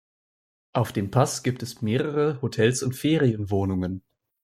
[0.73, 4.01] Auf dem Pass gibt es mehrere Hotels und Ferienwohnungen.